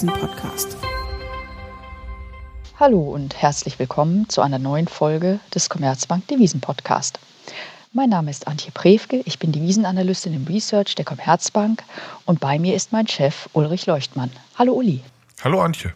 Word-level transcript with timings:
Devisen-Podcast. 0.00 0.78
Hallo 2.78 3.02
und 3.02 3.36
herzlich 3.36 3.78
willkommen 3.78 4.30
zu 4.30 4.40
einer 4.40 4.58
neuen 4.58 4.88
Folge 4.88 5.40
des 5.54 5.68
Commerzbank 5.68 6.26
Devisen-Podcast. 6.28 7.18
Mein 7.92 8.08
Name 8.08 8.30
ist 8.30 8.46
Antje 8.46 8.70
Prewke, 8.72 9.20
ich 9.26 9.38
bin 9.38 9.52
Devisenanalystin 9.52 10.32
im 10.32 10.46
Research 10.46 10.94
der 10.94 11.04
Commerzbank 11.04 11.84
und 12.24 12.40
bei 12.40 12.58
mir 12.58 12.74
ist 12.74 12.92
mein 12.92 13.08
Chef 13.08 13.50
Ulrich 13.52 13.84
Leuchtmann. 13.84 14.30
Hallo 14.54 14.72
Uli. 14.72 15.02
Hallo 15.44 15.60
Antje. 15.60 15.92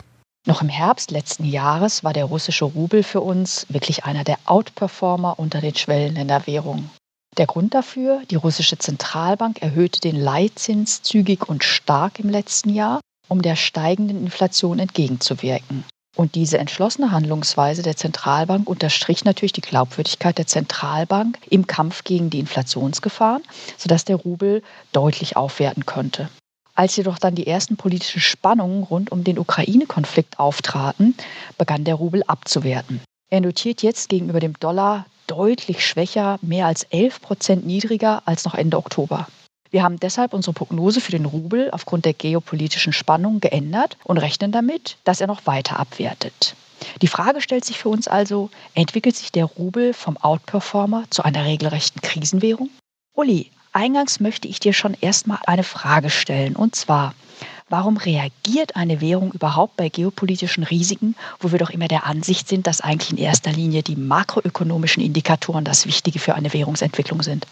Noch 0.47 0.61
im 0.61 0.69
Herbst 0.69 1.11
letzten 1.11 1.47
Jahres 1.47 2.05
war 2.05 2.13
der 2.13 2.27
russische 2.27 2.67
Rubel 2.67 3.05
für 3.05 3.23
uns 3.23 3.65
wirklich 3.71 4.05
einer 4.05 4.25
der 4.25 4.37
Outperformer 4.45 5.39
unter 5.39 5.63
den 5.63 5.75
Schwellenländerwährungen. 5.75 6.91
Der 7.39 7.47
Grund 7.47 7.73
dafür, 7.73 8.21
die 8.31 8.37
russische 8.37 8.77
Zentralbank 8.77 9.63
erhöhte 9.63 10.01
den 10.01 10.17
Leitzins 10.17 11.01
zügig 11.01 11.49
und 11.49 11.65
stark 11.65 12.19
im 12.19 12.29
letzten 12.29 12.69
Jahr, 12.69 13.01
um 13.29 13.43
der 13.43 13.57
steigenden 13.57 14.25
Inflation 14.25 14.79
entgegenzuwirken. 14.79 15.85
Und 16.17 16.37
diese 16.37 16.59
entschlossene 16.59 17.11
Handlungsweise 17.11 17.83
der 17.83 17.97
Zentralbank 17.97 18.69
unterstrich 18.69 19.25
natürlich 19.25 19.53
die 19.53 19.61
Glaubwürdigkeit 19.61 20.39
der 20.39 20.47
Zentralbank 20.47 21.39
im 21.51 21.67
Kampf 21.67 22.05
gegen 22.05 22.31
die 22.31 22.39
Inflationsgefahren, 22.39 23.43
sodass 23.77 24.05
der 24.05 24.17
Rubel 24.17 24.63
deutlich 24.93 25.37
aufwerten 25.37 25.87
konnte. 25.87 26.29
Als 26.77 26.97
jedoch 26.97 27.19
dann 27.19 27.35
die 27.35 27.47
ersten 27.47 27.77
politischen 27.77 28.21
Spannungen 28.21 28.83
rund 28.85 29.13
um 29.13 29.25
den 29.25 29.39
Ukraine-Konflikt 29.39 30.39
auftraten, 30.39 31.15
begann 31.57 31.85
der 31.85 31.95
Rubel 31.95 32.23
abzuwerten. 32.27 33.01
Er 33.31 33.41
notiert 33.41 33.83
jetzt 33.83 34.09
gegenüber 34.09 34.41
dem 34.41 34.59
Dollar 34.59 35.07
deutlich 35.27 35.85
schwächer, 35.85 36.39
mehr 36.43 36.67
als 36.67 36.85
11 36.85 37.21
Prozent 37.21 37.67
niedriger 37.67 38.23
als 38.25 38.45
noch 38.45 38.55
Ende 38.55 38.77
Oktober. 38.77 39.27
Wir 39.75 39.83
haben 39.83 39.99
deshalb 39.99 40.35
unsere 40.35 40.55
Prognose 40.55 41.01
für 41.01 41.11
den 41.11 41.25
Rubel 41.25 41.69
aufgrund 41.73 42.05
der 42.05 42.13
geopolitischen 42.13 42.93
Spannung 42.93 43.41
geändert 43.41 43.97
und 44.05 44.19
rechnen 44.19 44.53
damit, 44.53 44.99
dass 45.03 45.21
er 45.21 45.27
noch 45.27 45.49
weiter 45.49 45.81
abwertet. 45.81 46.55
Die 47.03 47.09
Frage 47.09 47.41
stellt 47.41 47.65
sich 47.65 47.81
für 47.81 47.89
uns 47.89 48.07
also, 48.07 48.51
entwickelt 48.77 49.17
sich 49.17 49.33
der 49.33 49.47
Rubel 49.47 49.93
vom 49.93 50.17
Outperformer 50.17 51.07
zu 51.11 51.25
einer 51.25 51.45
regelrechten 51.45 52.01
Krisenwährung? 52.03 52.71
Uli, 53.17 53.51
eingangs 53.73 54.21
möchte 54.21 54.47
ich 54.47 54.61
dir 54.61 54.75
schon 54.75 54.97
erstmal 55.01 55.41
eine 55.45 55.65
Frage 55.65 56.09
stellen, 56.09 56.55
und 56.55 56.77
zwar, 56.77 57.13
Warum 57.69 57.97
reagiert 57.97 58.77
eine 58.77 59.01
Währung 59.01 59.33
überhaupt 59.33 59.77
bei 59.77 59.89
geopolitischen 59.89 60.63
Risiken, 60.63 61.17
wo 61.41 61.51
wir 61.51 61.59
doch 61.59 61.71
immer 61.71 61.89
der 61.89 62.07
Ansicht 62.07 62.47
sind, 62.47 62.69
dass 62.69 62.83
eigentlich 62.83 63.11
in 63.11 63.17
erster 63.17 63.51
Linie 63.51 63.83
die 63.83 63.97
makroökonomischen 63.97 65.03
Indikatoren 65.03 65.65
das 65.65 65.87
Wichtige 65.87 66.21
für 66.21 66.35
eine 66.35 66.53
Währungsentwicklung 66.53 67.23
sind? 67.23 67.47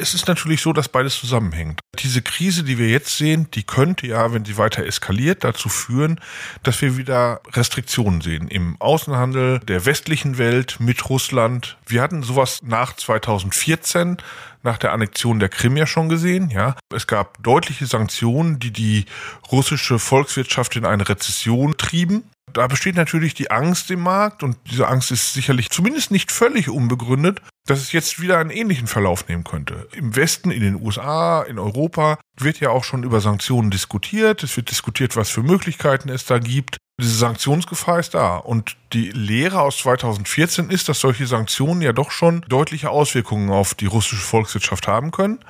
Es 0.00 0.14
ist 0.14 0.26
natürlich 0.26 0.60
so, 0.60 0.72
dass 0.72 0.88
beides 0.88 1.18
zusammenhängt. 1.18 1.80
Diese 1.98 2.20
Krise, 2.20 2.64
die 2.64 2.78
wir 2.78 2.88
jetzt 2.88 3.16
sehen, 3.16 3.48
die 3.54 3.62
könnte 3.62 4.06
ja, 4.06 4.32
wenn 4.32 4.44
sie 4.44 4.58
weiter 4.58 4.84
eskaliert, 4.84 5.44
dazu 5.44 5.68
führen, 5.68 6.20
dass 6.62 6.82
wir 6.82 6.96
wieder 6.96 7.40
Restriktionen 7.52 8.20
sehen 8.20 8.48
im 8.48 8.80
Außenhandel 8.80 9.60
der 9.60 9.86
westlichen 9.86 10.38
Welt 10.38 10.76
mit 10.80 11.08
Russland. 11.08 11.76
Wir 11.86 12.02
hatten 12.02 12.22
sowas 12.22 12.60
nach 12.62 12.96
2014 12.96 14.16
nach 14.64 14.78
der 14.78 14.92
Annexion 14.92 15.38
der 15.38 15.50
Krim 15.50 15.76
ja 15.76 15.86
schon 15.86 16.08
gesehen. 16.08 16.50
Ja, 16.50 16.74
es 16.92 17.06
gab 17.06 17.42
deutliche 17.42 17.86
Sanktionen, 17.86 18.58
die 18.58 18.72
die 18.72 19.04
russische 19.52 19.98
Volkswirtschaft 19.98 20.74
in 20.76 20.86
eine 20.86 21.08
Rezession 21.08 21.76
trieben. 21.76 22.24
Da 22.54 22.68
besteht 22.68 22.94
natürlich 22.94 23.34
die 23.34 23.50
Angst 23.50 23.90
im 23.90 24.00
Markt 24.00 24.44
und 24.44 24.56
diese 24.70 24.86
Angst 24.86 25.10
ist 25.10 25.34
sicherlich 25.34 25.70
zumindest 25.70 26.12
nicht 26.12 26.30
völlig 26.30 26.68
unbegründet, 26.68 27.42
dass 27.66 27.80
es 27.80 27.90
jetzt 27.90 28.20
wieder 28.20 28.38
einen 28.38 28.50
ähnlichen 28.50 28.86
Verlauf 28.86 29.26
nehmen 29.28 29.42
könnte. 29.42 29.88
Im 29.92 30.14
Westen, 30.14 30.52
in 30.52 30.60
den 30.60 30.80
USA, 30.80 31.42
in 31.42 31.58
Europa 31.58 32.16
wird 32.38 32.60
ja 32.60 32.70
auch 32.70 32.84
schon 32.84 33.02
über 33.02 33.20
Sanktionen 33.20 33.72
diskutiert. 33.72 34.44
Es 34.44 34.56
wird 34.56 34.70
diskutiert, 34.70 35.16
was 35.16 35.30
für 35.30 35.42
Möglichkeiten 35.42 36.08
es 36.08 36.26
da 36.26 36.38
gibt. 36.38 36.76
Diese 37.00 37.16
Sanktionsgefahr 37.16 37.98
ist 37.98 38.14
da. 38.14 38.36
Und 38.36 38.76
die 38.92 39.10
Lehre 39.10 39.60
aus 39.60 39.78
2014 39.78 40.70
ist, 40.70 40.88
dass 40.88 41.00
solche 41.00 41.26
Sanktionen 41.26 41.82
ja 41.82 41.92
doch 41.92 42.12
schon 42.12 42.42
deutliche 42.48 42.90
Auswirkungen 42.90 43.50
auf 43.50 43.74
die 43.74 43.86
russische 43.86 44.22
Volkswirtschaft 44.22 44.86
haben 44.86 45.10
können. 45.10 45.40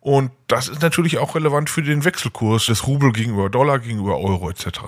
Und 0.00 0.30
das 0.48 0.68
ist 0.68 0.82
natürlich 0.82 1.16
auch 1.16 1.36
relevant 1.36 1.70
für 1.70 1.82
den 1.82 2.04
Wechselkurs 2.04 2.66
des 2.66 2.86
Rubel 2.86 3.12
gegenüber 3.12 3.48
Dollar, 3.48 3.78
gegenüber 3.78 4.18
Euro 4.18 4.50
etc. 4.50 4.80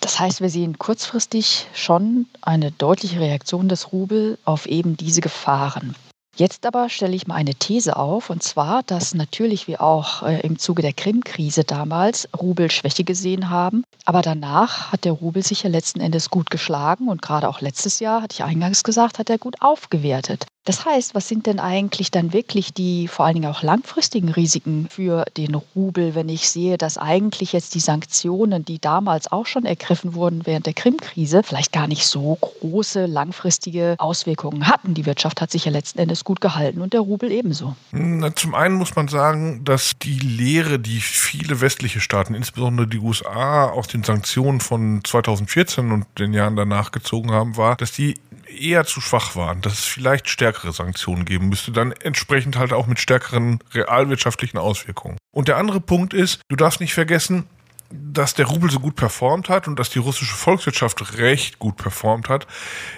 Das 0.00 0.18
heißt, 0.18 0.40
wir 0.40 0.50
sehen 0.50 0.78
kurzfristig 0.78 1.66
schon 1.74 2.26
eine 2.42 2.70
deutliche 2.70 3.20
Reaktion 3.20 3.68
des 3.68 3.92
Rubel 3.92 4.38
auf 4.44 4.66
eben 4.66 4.96
diese 4.96 5.20
Gefahren. 5.20 5.94
Jetzt 6.36 6.66
aber 6.66 6.88
stelle 6.88 7.14
ich 7.14 7.28
mal 7.28 7.36
eine 7.36 7.54
These 7.54 7.96
auf, 7.96 8.28
und 8.28 8.42
zwar, 8.42 8.82
dass 8.82 9.14
natürlich 9.14 9.68
wir 9.68 9.80
auch 9.80 10.24
äh, 10.24 10.40
im 10.40 10.58
Zuge 10.58 10.82
der 10.82 10.92
Krim-Krise 10.92 11.62
damals 11.62 12.28
Rubel 12.36 12.72
Schwäche 12.72 13.04
gesehen 13.04 13.50
haben. 13.50 13.84
Aber 14.04 14.20
danach 14.20 14.90
hat 14.90 15.04
der 15.04 15.12
Rubel 15.12 15.44
sich 15.44 15.62
ja 15.62 15.70
letzten 15.70 16.00
Endes 16.00 16.30
gut 16.30 16.50
geschlagen 16.50 17.08
und 17.08 17.22
gerade 17.22 17.48
auch 17.48 17.60
letztes 17.60 18.00
Jahr, 18.00 18.20
hatte 18.20 18.34
ich 18.34 18.42
eingangs 18.42 18.82
gesagt, 18.82 19.20
hat 19.20 19.30
er 19.30 19.38
gut 19.38 19.62
aufgewertet. 19.62 20.46
Das 20.64 20.86
heißt, 20.86 21.14
was 21.14 21.28
sind 21.28 21.46
denn 21.46 21.60
eigentlich 21.60 22.10
dann 22.10 22.32
wirklich 22.32 22.72
die 22.72 23.06
vor 23.06 23.26
allen 23.26 23.34
Dingen 23.34 23.50
auch 23.50 23.62
langfristigen 23.62 24.30
Risiken 24.30 24.88
für 24.90 25.26
den 25.36 25.54
Rubel, 25.54 26.14
wenn 26.14 26.30
ich 26.30 26.48
sehe, 26.48 26.78
dass 26.78 26.96
eigentlich 26.96 27.52
jetzt 27.52 27.74
die 27.74 27.80
Sanktionen, 27.80 28.64
die 28.64 28.78
damals 28.78 29.30
auch 29.30 29.44
schon 29.44 29.66
ergriffen 29.66 30.14
wurden 30.14 30.46
während 30.46 30.64
der 30.64 30.72
Krim-Krise, 30.72 31.42
vielleicht 31.42 31.70
gar 31.70 31.86
nicht 31.86 32.06
so 32.06 32.38
große 32.40 33.04
langfristige 33.04 33.96
Auswirkungen 33.98 34.66
hatten. 34.66 34.94
Die 34.94 35.04
Wirtschaft 35.04 35.42
hat 35.42 35.50
sich 35.50 35.66
ja 35.66 35.70
letzten 35.70 35.98
Endes 35.98 36.24
gut 36.24 36.40
gehalten 36.40 36.80
und 36.80 36.94
der 36.94 37.00
Rubel 37.00 37.30
ebenso. 37.30 37.76
Na, 37.92 38.34
zum 38.34 38.54
einen 38.54 38.76
muss 38.76 38.96
man 38.96 39.08
sagen, 39.08 39.64
dass 39.64 39.92
die 40.02 40.18
Lehre, 40.18 40.78
die 40.78 41.00
viele 41.00 41.60
westliche 41.60 42.00
Staaten, 42.00 42.32
insbesondere 42.32 42.86
die 42.86 42.98
USA, 42.98 43.66
aus 43.66 43.86
den 43.86 44.02
Sanktionen 44.02 44.60
von 44.60 45.02
2014 45.04 45.92
und 45.92 46.06
den 46.18 46.32
Jahren 46.32 46.56
danach 46.56 46.90
gezogen 46.90 47.32
haben, 47.32 47.58
war, 47.58 47.76
dass 47.76 47.92
die 47.92 48.14
eher 48.54 48.84
zu 48.84 49.00
schwach 49.00 49.36
waren, 49.36 49.60
dass 49.60 49.74
es 49.74 49.84
vielleicht 49.84 50.28
stärkere 50.28 50.72
Sanktionen 50.72 51.24
geben 51.24 51.48
müsste, 51.48 51.72
dann 51.72 51.92
entsprechend 51.92 52.56
halt 52.56 52.72
auch 52.72 52.86
mit 52.86 52.98
stärkeren 52.98 53.58
realwirtschaftlichen 53.72 54.58
Auswirkungen. 54.58 55.18
Und 55.32 55.48
der 55.48 55.56
andere 55.56 55.80
Punkt 55.80 56.14
ist, 56.14 56.40
du 56.48 56.56
darfst 56.56 56.80
nicht 56.80 56.94
vergessen, 56.94 57.46
dass 57.90 58.34
der 58.34 58.46
Rubel 58.46 58.70
so 58.70 58.80
gut 58.80 58.96
performt 58.96 59.48
hat 59.48 59.68
und 59.68 59.78
dass 59.78 59.90
die 59.90 59.98
russische 59.98 60.34
Volkswirtschaft 60.34 61.18
recht 61.18 61.58
gut 61.58 61.76
performt 61.76 62.28
hat, 62.28 62.46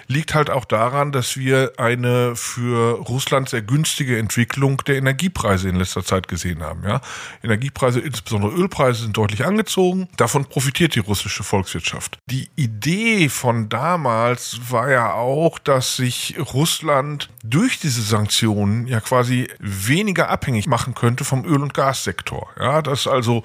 liegt 0.07 0.33
halt 0.33 0.49
auch 0.49 0.65
daran, 0.65 1.11
dass 1.11 1.37
wir 1.37 1.73
eine 1.77 2.35
für 2.35 2.99
Russland 2.99 3.49
sehr 3.49 3.61
günstige 3.61 4.17
Entwicklung 4.17 4.81
der 4.87 4.95
Energiepreise 4.97 5.69
in 5.69 5.75
letzter 5.75 6.03
Zeit 6.03 6.27
gesehen 6.27 6.63
haben. 6.63 6.83
Ja? 6.83 7.01
Energiepreise, 7.43 7.99
insbesondere 7.99 8.53
Ölpreise, 8.53 9.03
sind 9.03 9.17
deutlich 9.17 9.45
angezogen. 9.45 10.07
Davon 10.17 10.45
profitiert 10.45 10.95
die 10.95 10.99
russische 10.99 11.43
Volkswirtschaft. 11.43 12.17
Die 12.29 12.49
Idee 12.55 13.29
von 13.29 13.69
damals 13.69 14.59
war 14.69 14.89
ja 14.89 15.13
auch, 15.13 15.59
dass 15.59 15.97
sich 15.97 16.35
Russland 16.53 17.29
durch 17.43 17.79
diese 17.79 18.01
Sanktionen 18.01 18.87
ja 18.87 18.99
quasi 18.99 19.47
weniger 19.59 20.29
abhängig 20.29 20.67
machen 20.67 20.95
könnte 20.95 21.23
vom 21.23 21.45
Öl- 21.45 21.61
und 21.61 21.73
Gassektor. 21.73 22.49
Ja, 22.59 22.81
dass 22.81 23.07
also 23.07 23.43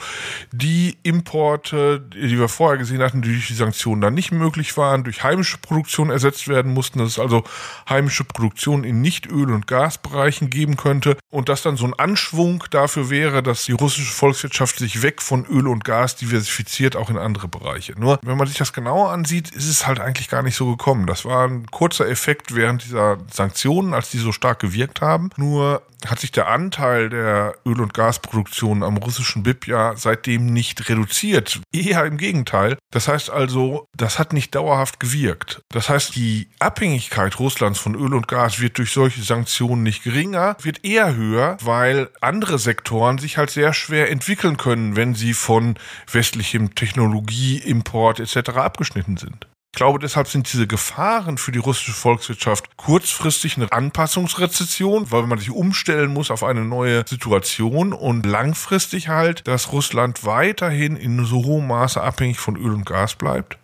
die 0.52 0.96
Import 1.02 1.31
Importe, 1.32 1.98
die 1.98 2.38
wir 2.38 2.48
vorher 2.48 2.76
gesehen 2.76 3.00
hatten, 3.00 3.22
die 3.22 3.32
durch 3.32 3.46
die 3.46 3.54
Sanktionen 3.54 4.02
dann 4.02 4.12
nicht 4.12 4.32
möglich 4.32 4.76
waren, 4.76 5.02
durch 5.02 5.24
heimische 5.24 5.56
Produktion 5.56 6.10
ersetzt 6.10 6.46
werden 6.46 6.74
mussten, 6.74 6.98
dass 6.98 7.12
es 7.12 7.18
also 7.18 7.42
heimische 7.88 8.24
Produktion 8.24 8.84
in 8.84 9.00
Nicht-Öl- 9.00 9.50
und 9.50 9.66
Gasbereichen 9.66 10.50
geben 10.50 10.76
könnte 10.76 11.16
und 11.30 11.48
dass 11.48 11.62
dann 11.62 11.78
so 11.78 11.86
ein 11.86 11.94
Anschwung 11.94 12.64
dafür 12.70 13.08
wäre, 13.08 13.42
dass 13.42 13.64
die 13.64 13.72
russische 13.72 14.12
Volkswirtschaft 14.12 14.76
sich 14.78 15.00
weg 15.00 15.22
von 15.22 15.46
Öl 15.46 15.68
und 15.68 15.84
Gas 15.84 16.16
diversifiziert, 16.16 16.96
auch 16.96 17.08
in 17.08 17.16
andere 17.16 17.48
Bereiche. 17.48 17.94
Nur, 17.98 18.18
wenn 18.22 18.36
man 18.36 18.46
sich 18.46 18.58
das 18.58 18.74
genauer 18.74 19.10
ansieht, 19.10 19.50
ist 19.52 19.70
es 19.70 19.86
halt 19.86 20.00
eigentlich 20.00 20.28
gar 20.28 20.42
nicht 20.42 20.56
so 20.56 20.70
gekommen. 20.70 21.06
Das 21.06 21.24
war 21.24 21.48
ein 21.48 21.66
kurzer 21.70 22.06
Effekt 22.08 22.54
während 22.54 22.84
dieser 22.84 23.16
Sanktionen, 23.32 23.94
als 23.94 24.10
die 24.10 24.18
so 24.18 24.32
stark 24.32 24.58
gewirkt 24.58 25.00
haben. 25.00 25.30
Nur 25.36 25.80
hat 26.06 26.20
sich 26.20 26.32
der 26.32 26.48
Anteil 26.48 27.08
der 27.08 27.54
Öl- 27.64 27.80
und 27.80 27.94
Gasproduktion 27.94 28.82
am 28.82 28.96
russischen 28.96 29.42
BIP 29.42 29.66
ja 29.66 29.94
seitdem 29.96 30.46
nicht 30.46 30.88
reduziert. 30.88 31.60
Eher 31.72 32.04
im 32.04 32.16
Gegenteil. 32.16 32.78
Das 32.90 33.08
heißt 33.08 33.30
also, 33.30 33.86
das 33.96 34.18
hat 34.18 34.32
nicht 34.32 34.54
dauerhaft 34.54 35.00
gewirkt. 35.00 35.62
Das 35.70 35.88
heißt, 35.88 36.14
die 36.16 36.48
Abhängigkeit 36.58 37.38
Russlands 37.38 37.78
von 37.78 37.94
Öl 37.94 38.14
und 38.14 38.28
Gas 38.28 38.60
wird 38.60 38.78
durch 38.78 38.92
solche 38.92 39.22
Sanktionen 39.22 39.82
nicht 39.82 40.02
geringer, 40.02 40.56
wird 40.62 40.84
eher 40.84 41.14
höher, 41.14 41.56
weil 41.62 42.10
andere 42.20 42.58
Sektoren 42.58 43.18
sich 43.18 43.38
halt 43.38 43.50
sehr 43.50 43.72
schwer 43.72 44.10
entwickeln 44.10 44.56
können, 44.56 44.96
wenn 44.96 45.14
sie 45.14 45.34
von 45.34 45.76
westlichem 46.10 46.74
Technologieimport 46.74 48.20
etc. 48.20 48.50
abgeschnitten 48.50 49.16
sind. 49.16 49.46
Ich 49.74 49.78
glaube, 49.78 49.98
deshalb 49.98 50.28
sind 50.28 50.52
diese 50.52 50.66
Gefahren 50.66 51.38
für 51.38 51.50
die 51.50 51.58
russische 51.58 51.94
Volkswirtschaft 51.94 52.76
kurzfristig 52.76 53.56
eine 53.56 53.72
Anpassungsrezession, 53.72 55.10
weil 55.10 55.22
man 55.22 55.38
sich 55.38 55.50
umstellen 55.50 56.12
muss 56.12 56.30
auf 56.30 56.44
eine 56.44 56.62
neue 56.62 57.04
Situation 57.08 57.94
und 57.94 58.26
langfristig 58.26 59.08
halt, 59.08 59.48
dass 59.48 59.72
Russland 59.72 60.26
weiterhin 60.26 60.96
in 60.96 61.24
so 61.24 61.36
hohem 61.46 61.68
Maße 61.68 62.02
abhängig 62.02 62.38
von 62.38 62.56
Öl 62.56 62.74
und 62.74 62.84
Gas 62.84 63.14
bleibt. 63.14 63.56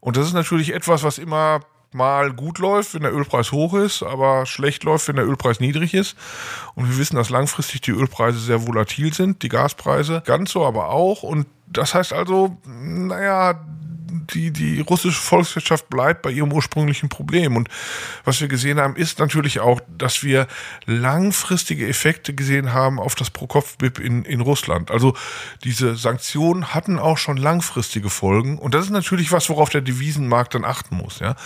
Und 0.00 0.16
das 0.16 0.26
ist 0.26 0.32
natürlich 0.32 0.74
etwas, 0.74 1.04
was 1.04 1.18
immer 1.18 1.60
mal 1.92 2.32
gut 2.32 2.58
läuft, 2.58 2.94
wenn 2.94 3.02
der 3.02 3.14
Ölpreis 3.14 3.52
hoch 3.52 3.74
ist, 3.74 4.02
aber 4.02 4.46
schlecht 4.46 4.82
läuft, 4.82 5.06
wenn 5.06 5.16
der 5.16 5.26
Ölpreis 5.28 5.60
niedrig 5.60 5.94
ist. 5.94 6.16
Und 6.74 6.90
wir 6.90 6.98
wissen, 6.98 7.14
dass 7.14 7.30
langfristig 7.30 7.80
die 7.80 7.92
Ölpreise 7.92 8.40
sehr 8.40 8.66
volatil 8.66 9.14
sind, 9.14 9.44
die 9.44 9.50
Gaspreise 9.50 10.20
ganz 10.26 10.50
so 10.50 10.66
aber 10.66 10.88
auch. 10.88 11.22
Und 11.22 11.46
das 11.68 11.94
heißt 11.94 12.12
also, 12.12 12.56
naja, 12.66 13.64
die, 14.32 14.50
die 14.50 14.80
russische 14.80 15.20
Volkswirtschaft 15.20 15.88
bleibt 15.88 16.22
bei 16.22 16.30
ihrem 16.30 16.52
ursprünglichen 16.52 17.08
Problem. 17.08 17.56
Und 17.56 17.68
was 18.24 18.40
wir 18.40 18.48
gesehen 18.48 18.78
haben, 18.78 18.96
ist 18.96 19.18
natürlich 19.18 19.60
auch, 19.60 19.80
dass 19.96 20.22
wir 20.22 20.46
langfristige 20.86 21.86
Effekte 21.88 22.34
gesehen 22.34 22.72
haben 22.72 22.98
auf 22.98 23.14
das 23.14 23.30
Pro-Kopf-BIP 23.30 23.98
in, 23.98 24.24
in 24.24 24.40
Russland. 24.40 24.90
Also 24.90 25.14
diese 25.64 25.96
Sanktionen 25.96 26.74
hatten 26.74 26.98
auch 26.98 27.18
schon 27.18 27.36
langfristige 27.36 28.10
Folgen. 28.10 28.58
Und 28.58 28.74
das 28.74 28.86
ist 28.86 28.90
natürlich 28.90 29.32
was, 29.32 29.48
worauf 29.48 29.68
der 29.70 29.80
Devisenmarkt 29.80 30.54
dann 30.54 30.64
achten 30.64 30.96
muss. 30.96 31.18
Ja? 31.18 31.36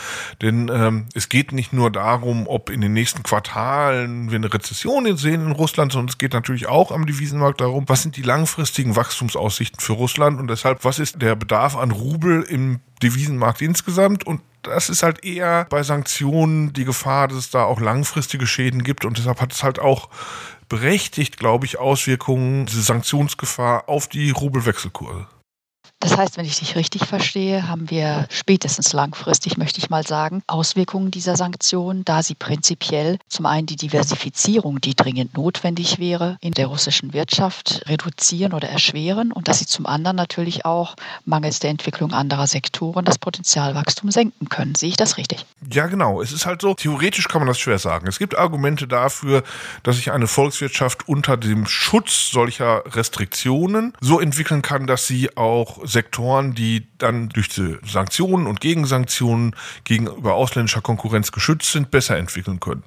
Denn 0.42 0.70
ähm, 0.72 1.06
es 1.14 1.28
geht 1.28 1.52
nicht 1.52 1.72
nur 1.72 1.90
darum, 1.90 2.46
ob 2.46 2.70
in 2.70 2.80
den 2.80 2.92
nächsten 2.92 3.22
Quartalen 3.22 4.30
wir 4.30 4.36
eine 4.36 4.52
Rezession 4.52 5.16
sehen 5.16 5.46
in 5.46 5.52
Russland, 5.52 5.92
sondern 5.92 6.08
es 6.08 6.18
geht 6.18 6.32
natürlich 6.32 6.66
auch 6.66 6.92
am 6.92 7.06
Devisenmarkt 7.06 7.60
darum, 7.60 7.88
was 7.88 8.02
sind 8.02 8.16
die 8.16 8.22
langfristigen 8.22 8.96
Wachstumsaussichten 8.96 9.80
für 9.80 9.92
Russland 9.94 10.38
und 10.38 10.48
deshalb, 10.48 10.84
was 10.84 10.98
ist 10.98 11.22
der 11.22 11.36
Bedarf 11.36 11.76
an 11.76 11.90
Rubel 11.90 12.42
Devisenmarkt 13.02 13.62
insgesamt 13.62 14.26
und 14.26 14.40
das 14.62 14.88
ist 14.88 15.02
halt 15.02 15.24
eher 15.24 15.66
bei 15.70 15.82
Sanktionen 15.82 16.72
die 16.72 16.84
Gefahr, 16.84 17.28
dass 17.28 17.38
es 17.38 17.50
da 17.50 17.64
auch 17.64 17.80
langfristige 17.80 18.46
Schäden 18.46 18.82
gibt 18.82 19.04
und 19.04 19.18
deshalb 19.18 19.40
hat 19.40 19.52
es 19.52 19.62
halt 19.62 19.78
auch 19.78 20.08
berechtigt, 20.68 21.38
glaube 21.38 21.64
ich, 21.64 21.78
Auswirkungen, 21.78 22.66
diese 22.66 22.82
Sanktionsgefahr 22.82 23.88
auf 23.88 24.08
die 24.08 24.30
Rubelwechselkurse. 24.30 25.26
Das 26.00 26.16
heißt, 26.16 26.36
wenn 26.36 26.44
ich 26.44 26.60
dich 26.60 26.76
richtig 26.76 27.06
verstehe, 27.06 27.66
haben 27.66 27.90
wir 27.90 28.28
spätestens 28.30 28.92
langfristig, 28.92 29.56
möchte 29.56 29.78
ich 29.80 29.90
mal 29.90 30.06
sagen, 30.06 30.42
Auswirkungen 30.46 31.10
dieser 31.10 31.34
Sanktionen, 31.34 32.04
da 32.04 32.22
sie 32.22 32.36
prinzipiell 32.36 33.18
zum 33.28 33.46
einen 33.46 33.66
die 33.66 33.74
Diversifizierung, 33.74 34.80
die 34.80 34.94
dringend 34.94 35.36
notwendig 35.36 35.98
wäre, 35.98 36.38
in 36.40 36.52
der 36.52 36.68
russischen 36.68 37.12
Wirtschaft 37.14 37.82
reduzieren 37.86 38.52
oder 38.52 38.68
erschweren 38.68 39.32
und 39.32 39.48
dass 39.48 39.58
sie 39.58 39.66
zum 39.66 39.86
anderen 39.86 40.16
natürlich 40.16 40.64
auch 40.64 40.94
mangels 41.24 41.58
der 41.58 41.70
Entwicklung 41.70 42.12
anderer 42.12 42.46
Sektoren 42.46 43.04
das 43.04 43.18
Potenzialwachstum 43.18 44.12
senken 44.12 44.48
können. 44.48 44.76
Sehe 44.76 44.90
ich 44.90 44.96
das 44.96 45.16
richtig? 45.16 45.46
Ja, 45.68 45.88
genau. 45.88 46.22
Es 46.22 46.30
ist 46.30 46.46
halt 46.46 46.62
so, 46.62 46.74
theoretisch 46.74 47.26
kann 47.26 47.40
man 47.40 47.48
das 47.48 47.58
schwer 47.58 47.80
sagen. 47.80 48.06
Es 48.06 48.20
gibt 48.20 48.38
Argumente 48.38 48.86
dafür, 48.86 49.42
dass 49.82 49.96
sich 49.96 50.12
eine 50.12 50.28
Volkswirtschaft 50.28 51.08
unter 51.08 51.36
dem 51.36 51.66
Schutz 51.66 52.30
solcher 52.30 52.84
Restriktionen 52.86 53.94
so 54.00 54.20
entwickeln 54.20 54.62
kann, 54.62 54.86
dass 54.86 55.08
sie 55.08 55.36
auch 55.36 55.87
Sektoren, 55.88 56.54
die 56.54 56.86
dann 56.98 57.28
durch 57.28 57.48
die 57.48 57.78
Sanktionen 57.84 58.46
und 58.46 58.60
Gegensanktionen 58.60 59.54
gegenüber 59.84 60.34
ausländischer 60.34 60.80
Konkurrenz 60.80 61.32
geschützt 61.32 61.72
sind, 61.72 61.90
besser 61.90 62.16
entwickeln 62.16 62.60
können. 62.60 62.84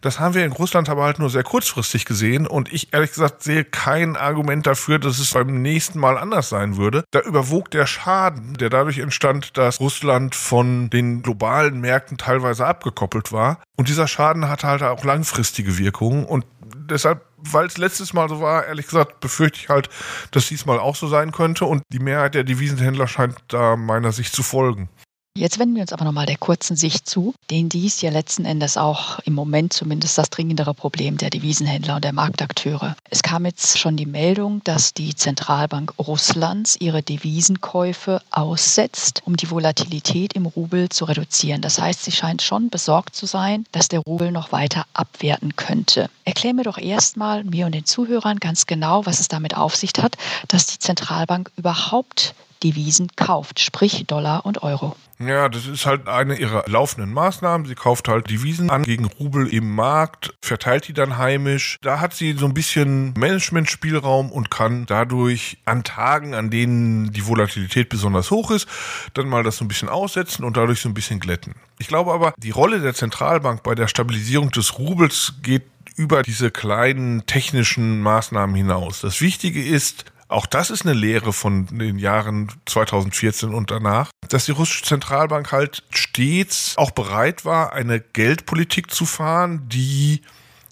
Das 0.00 0.18
haben 0.18 0.34
wir 0.34 0.44
in 0.44 0.52
Russland 0.52 0.88
aber 0.88 1.04
halt 1.04 1.18
nur 1.18 1.30
sehr 1.30 1.44
kurzfristig 1.44 2.04
gesehen 2.04 2.46
und 2.46 2.72
ich 2.72 2.92
ehrlich 2.92 3.10
gesagt 3.10 3.42
sehe 3.42 3.64
kein 3.64 4.16
Argument 4.16 4.66
dafür, 4.66 4.98
dass 4.98 5.18
es 5.18 5.32
beim 5.32 5.62
nächsten 5.62 6.00
Mal 6.00 6.18
anders 6.18 6.48
sein 6.48 6.76
würde. 6.76 7.04
Da 7.12 7.20
überwog 7.20 7.70
der 7.70 7.86
Schaden, 7.86 8.54
der 8.54 8.68
dadurch 8.70 8.98
entstand, 8.98 9.56
dass 9.56 9.80
Russland 9.80 10.34
von 10.34 10.90
den 10.90 11.22
globalen 11.22 11.80
Märkten 11.80 12.18
teilweise 12.18 12.66
abgekoppelt 12.66 13.32
war. 13.32 13.62
Und 13.76 13.88
dieser 13.88 14.08
Schaden 14.08 14.48
hatte 14.48 14.66
halt 14.66 14.82
auch 14.82 15.04
langfristige 15.04 15.78
Wirkungen 15.78 16.24
und 16.24 16.44
deshalb 16.90 17.31
weil 17.50 17.66
es 17.66 17.78
letztes 17.78 18.12
Mal 18.12 18.28
so 18.28 18.40
war, 18.40 18.66
ehrlich 18.66 18.86
gesagt, 18.86 19.20
befürchte 19.20 19.58
ich 19.58 19.68
halt, 19.68 19.88
dass 20.30 20.48
diesmal 20.48 20.78
auch 20.78 20.96
so 20.96 21.08
sein 21.08 21.32
könnte 21.32 21.64
und 21.64 21.82
die 21.92 21.98
Mehrheit 21.98 22.34
der 22.34 22.44
Devisenhändler 22.44 23.08
scheint 23.08 23.36
da 23.48 23.76
meiner 23.76 24.12
Sicht 24.12 24.34
zu 24.34 24.42
folgen. 24.42 24.88
Jetzt 25.34 25.58
wenden 25.58 25.76
wir 25.76 25.80
uns 25.80 25.94
aber 25.94 26.04
nochmal 26.04 26.26
der 26.26 26.36
kurzen 26.36 26.76
Sicht 26.76 27.08
zu, 27.08 27.34
denn 27.50 27.70
dies 27.70 28.02
ja 28.02 28.10
letzten 28.10 28.44
Endes 28.44 28.76
auch 28.76 29.18
im 29.20 29.32
Moment 29.32 29.72
zumindest 29.72 30.18
das 30.18 30.28
dringendere 30.28 30.74
Problem 30.74 31.16
der 31.16 31.30
Devisenhändler 31.30 31.96
und 31.96 32.04
der 32.04 32.12
Marktakteure. 32.12 32.96
Es 33.08 33.22
kam 33.22 33.46
jetzt 33.46 33.78
schon 33.78 33.96
die 33.96 34.04
Meldung, 34.04 34.60
dass 34.64 34.92
die 34.92 35.14
Zentralbank 35.14 35.94
Russlands 35.98 36.76
ihre 36.80 37.02
Devisenkäufe 37.02 38.20
aussetzt, 38.30 39.22
um 39.24 39.38
die 39.38 39.50
Volatilität 39.50 40.34
im 40.34 40.44
Rubel 40.44 40.90
zu 40.90 41.06
reduzieren. 41.06 41.62
Das 41.62 41.80
heißt, 41.80 42.04
sie 42.04 42.12
scheint 42.12 42.42
schon 42.42 42.68
besorgt 42.68 43.16
zu 43.16 43.24
sein, 43.24 43.64
dass 43.72 43.88
der 43.88 44.00
Rubel 44.00 44.32
noch 44.32 44.52
weiter 44.52 44.84
abwerten 44.92 45.56
könnte. 45.56 46.10
Erklär 46.26 46.52
mir 46.52 46.64
doch 46.64 46.76
erstmal 46.76 47.42
mir 47.44 47.64
und 47.64 47.74
den 47.74 47.86
Zuhörern 47.86 48.38
ganz 48.38 48.66
genau, 48.66 49.06
was 49.06 49.18
es 49.18 49.28
damit 49.28 49.56
auf 49.56 49.76
sich 49.76 49.92
hat, 49.98 50.18
dass 50.48 50.66
die 50.66 50.78
Zentralbank 50.78 51.50
überhaupt 51.56 52.34
Devisen 52.62 53.08
kauft, 53.16 53.60
sprich 53.60 54.04
Dollar 54.06 54.46
und 54.46 54.62
Euro. 54.62 54.96
Ja, 55.18 55.48
das 55.48 55.66
ist 55.66 55.86
halt 55.86 56.08
eine 56.08 56.36
ihrer 56.36 56.64
laufenden 56.66 57.12
Maßnahmen. 57.12 57.66
Sie 57.66 57.74
kauft 57.74 58.08
halt 58.08 58.28
Devisen 58.28 58.70
an 58.70 58.82
gegen 58.82 59.04
Rubel 59.04 59.46
im 59.46 59.74
Markt, 59.74 60.34
verteilt 60.40 60.88
die 60.88 60.92
dann 60.92 61.16
heimisch. 61.16 61.78
Da 61.82 62.00
hat 62.00 62.14
sie 62.14 62.32
so 62.32 62.46
ein 62.46 62.54
bisschen 62.54 63.12
Managementspielraum 63.16 64.32
und 64.32 64.50
kann 64.50 64.86
dadurch 64.86 65.58
an 65.64 65.84
Tagen, 65.84 66.34
an 66.34 66.50
denen 66.50 67.12
die 67.12 67.26
Volatilität 67.26 67.88
besonders 67.88 68.30
hoch 68.30 68.50
ist, 68.50 68.66
dann 69.14 69.28
mal 69.28 69.44
das 69.44 69.58
so 69.58 69.64
ein 69.64 69.68
bisschen 69.68 69.88
aussetzen 69.88 70.44
und 70.44 70.56
dadurch 70.56 70.80
so 70.80 70.88
ein 70.88 70.94
bisschen 70.94 71.20
glätten. 71.20 71.54
Ich 71.78 71.88
glaube 71.88 72.12
aber, 72.12 72.34
die 72.36 72.50
Rolle 72.50 72.80
der 72.80 72.94
Zentralbank 72.94 73.62
bei 73.62 73.74
der 73.74 73.88
Stabilisierung 73.88 74.50
des 74.50 74.78
Rubels 74.78 75.34
geht 75.42 75.64
über 75.96 76.22
diese 76.22 76.50
kleinen 76.50 77.26
technischen 77.26 78.00
Maßnahmen 78.00 78.56
hinaus. 78.56 79.00
Das 79.00 79.20
Wichtige 79.20 79.62
ist, 79.62 80.06
auch 80.32 80.46
das 80.46 80.70
ist 80.70 80.84
eine 80.84 80.94
Lehre 80.94 81.32
von 81.32 81.66
den 81.66 81.98
Jahren 81.98 82.50
2014 82.66 83.54
und 83.54 83.70
danach, 83.70 84.10
dass 84.28 84.46
die 84.46 84.52
russische 84.52 84.84
Zentralbank 84.84 85.52
halt 85.52 85.84
stets 85.90 86.74
auch 86.76 86.90
bereit 86.90 87.44
war, 87.44 87.72
eine 87.72 88.00
Geldpolitik 88.00 88.90
zu 88.90 89.06
fahren, 89.06 89.68
die 89.68 90.22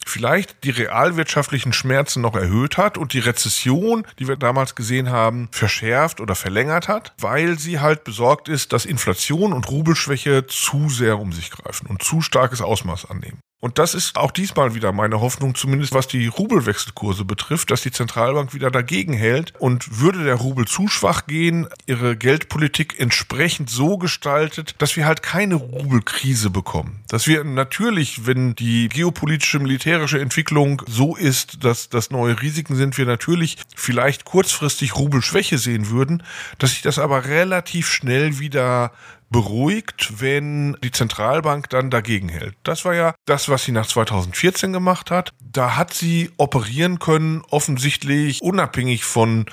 vielleicht 0.07 0.65
die 0.65 0.71
realwirtschaftlichen 0.71 1.73
Schmerzen 1.73 2.23
noch 2.23 2.35
erhöht 2.35 2.79
hat 2.79 2.99
und 2.99 3.13
die 3.13 3.19
Rezession, 3.19 4.07
die 4.19 4.29
wir 4.29 4.37
damals 4.37 4.75
gesehen 4.75 5.11
haben, 5.11 5.49
verschärft 5.53 6.21
oder 6.21 6.35
verlängert 6.35 6.89
hat, 6.89 7.13
weil 7.19 7.59
sie 7.59 7.81
halt 7.81 8.05
besorgt 8.05 8.49
ist, 8.49 8.73
dass 8.73 8.87
Inflation 8.87 9.53
und 9.53 9.69
Rubelschwäche 9.71 10.47
zu 10.47 10.89
sehr 10.89 11.19
um 11.19 11.33
sich 11.33 11.51
greifen 11.51 11.87
und 11.87 12.03
zu 12.03 12.23
starkes 12.23 12.63
Ausmaß 12.63 13.11
annehmen. 13.11 13.41
Und 13.61 13.79
das 13.79 13.95
ist 13.95 14.17
auch 14.17 14.31
diesmal 14.31 14.75
wieder 14.75 14.91
meine 14.91 15.21
Hoffnung, 15.21 15.55
zumindest 15.55 15.93
was 15.93 16.09
die 16.09 16.27
Rubelwechselkurse 16.27 17.27
betrifft, 17.27 17.71
dass 17.71 17.83
die 17.83 17.91
Zentralbank 17.91 18.55
wieder 18.55 18.71
dagegen 18.71 19.13
hält 19.13 19.53
und 19.59 20.01
würde 20.01 20.25
der 20.25 20.37
Rubel 20.37 20.67
zu 20.67 20.89
schwach 20.89 21.27
gehen, 21.27 21.69
ihre 21.87 22.17
Geldpolitik 22.17 22.99
entsprechend 22.99 23.69
so 23.69 23.99
gestaltet, 23.99 24.77
dass 24.79 24.97
wir 24.97 25.05
halt 25.05 25.23
keine 25.23 25.57
Rubelkrise 25.57 26.49
bekommen. 26.49 27.01
Dass 27.09 27.27
wir 27.27 27.45
natürlich, 27.45 28.27
wenn 28.27 28.55
die 28.55 28.89
geopolitische, 28.89 29.59
militärische 29.59 30.21
Entwicklung 30.21 30.83
so 30.89 31.15
ist, 31.15 31.63
dass 31.63 31.91
das 31.91 32.11
neue 32.11 32.41
Risiken 32.41 32.77
sind, 32.77 32.97
wir 32.97 33.05
natürlich 33.05 33.59
vielleicht 33.77 34.25
kurzfristig 34.25 34.97
Rubelschwäche 34.97 35.59
sehen 35.59 35.91
würden, 35.91 36.23
dass 36.57 36.71
sich 36.71 36.81
das 36.81 36.99
aber 36.99 37.27
relativ 37.27 37.91
schnell 37.91 38.39
wieder 38.39 38.93
beruhigt, 39.31 40.21
wenn 40.21 40.77
die 40.83 40.91
Zentralbank 40.91 41.71
dann 41.71 41.89
dagegen 41.89 42.29
hält. 42.29 42.57
Das 42.65 42.85
war 42.85 42.95
ja 42.95 43.15
das, 43.27 43.49
was 43.49 43.65
sie 43.65 43.73
nach 43.73 43.87
2014 43.87 44.73
gemacht 44.73 45.11
hat. 45.11 45.33
Da 45.41 45.77
hat 45.77 45.95
sie 45.95 46.31
operieren 46.37 46.99
können, 46.99 47.43
offensichtlich 47.51 48.43
unabhängig 48.43 49.05
von 49.05 49.47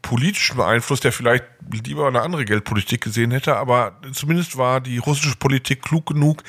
politischem 0.00 0.60
Einfluss, 0.60 1.00
der 1.00 1.12
vielleicht 1.12 1.44
lieber 1.70 2.08
eine 2.08 2.22
andere 2.22 2.44
Geldpolitik 2.44 3.02
gesehen 3.02 3.30
hätte, 3.30 3.56
aber 3.56 4.00
zumindest 4.12 4.58
war 4.58 4.80
die 4.80 4.98
russische 4.98 5.36
Politik 5.36 5.82
klug 5.82 6.06
genug, 6.06 6.42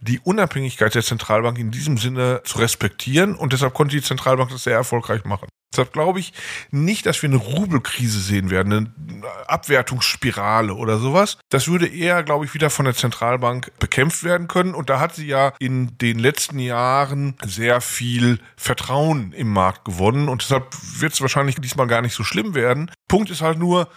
die 0.00 0.20
Unabhängigkeit 0.20 0.94
der 0.94 1.02
Zentralbank 1.02 1.58
in 1.58 1.70
diesem 1.70 1.98
Sinne 1.98 2.40
zu 2.44 2.58
respektieren 2.58 3.34
und 3.34 3.52
deshalb 3.52 3.74
konnte 3.74 3.96
die 3.96 4.02
Zentralbank 4.02 4.50
das 4.50 4.64
sehr 4.64 4.74
erfolgreich 4.74 5.24
machen. 5.24 5.48
Deshalb 5.74 5.92
glaube 5.92 6.20
ich 6.20 6.32
nicht, 6.70 7.04
dass 7.04 7.20
wir 7.20 7.28
eine 7.28 7.38
Rubelkrise 7.38 8.20
sehen 8.20 8.48
werden, 8.50 8.92
eine 9.08 9.48
Abwertungsspirale 9.48 10.72
oder 10.72 10.98
sowas. 10.98 11.38
Das 11.50 11.66
würde 11.66 11.88
eher, 11.88 12.22
glaube 12.22 12.44
ich, 12.44 12.54
wieder 12.54 12.70
von 12.70 12.84
der 12.84 12.94
Zentralbank 12.94 13.72
bekämpft 13.80 14.22
werden 14.22 14.46
können. 14.46 14.72
Und 14.74 14.88
da 14.88 15.00
hat 15.00 15.16
sie 15.16 15.26
ja 15.26 15.52
in 15.58 15.98
den 15.98 16.20
letzten 16.20 16.60
Jahren 16.60 17.34
sehr 17.44 17.80
viel 17.80 18.38
Vertrauen 18.56 19.32
im 19.32 19.48
Markt 19.48 19.84
gewonnen. 19.84 20.28
Und 20.28 20.42
deshalb 20.42 20.68
wird 21.00 21.12
es 21.12 21.20
wahrscheinlich 21.20 21.56
diesmal 21.56 21.88
gar 21.88 22.02
nicht 22.02 22.14
so 22.14 22.22
schlimm 22.22 22.54
werden. 22.54 22.88
Punkt 23.08 23.30
ist 23.30 23.40
halt 23.40 23.58
nur, 23.58 23.88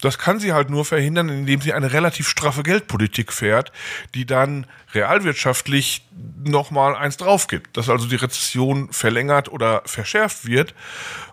das 0.00 0.18
kann 0.18 0.38
sie 0.38 0.52
halt 0.52 0.70
nur 0.70 0.84
verhindern, 0.84 1.28
indem 1.28 1.60
sie 1.60 1.72
eine 1.72 1.92
relativ 1.92 2.28
straffe 2.28 2.62
Geldpolitik 2.62 3.32
fährt, 3.32 3.72
die 4.14 4.26
dann 4.26 4.66
realwirtschaftlich 4.94 6.06
nochmal 6.44 6.94
eins 6.94 7.16
drauf 7.16 7.48
gibt, 7.48 7.76
dass 7.76 7.88
also 7.88 8.06
die 8.06 8.16
Rezession 8.16 8.92
verlängert 8.92 9.50
oder 9.50 9.82
verschärft 9.86 10.46
wird. 10.46 10.74